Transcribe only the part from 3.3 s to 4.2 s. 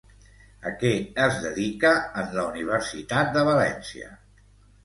de València?